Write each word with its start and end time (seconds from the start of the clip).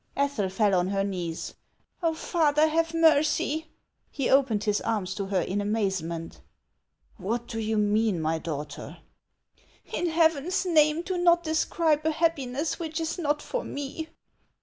Ethel 0.15 0.49
fell 0.49 0.73
on 0.73 0.87
her 0.87 1.03
knees." 1.03 1.53
Oh, 2.01 2.15
father, 2.15 2.67
have 2.67 2.91
mercy!" 2.95 3.67
He 4.09 4.31
opened 4.31 4.63
his 4.63 4.81
arms 4.81 5.13
to 5.13 5.27
her 5.27 5.41
in 5.41 5.61
amazement." 5.61 6.41
What 7.17 7.45
do 7.45 7.59
you 7.59 7.77
mean, 7.77 8.19
my 8.19 8.39
daughter?"" 8.39 8.97
In 9.93 10.07
Heaven's 10.09 10.65
name, 10.65 11.03
do 11.03 11.19
not 11.19 11.43
describe 11.43 12.03
a 12.03 12.09
happiness 12.13 12.79
which 12.79 12.99
is 12.99 13.19
not 13.19 13.43
for 13.43 13.63
me 13.63 14.09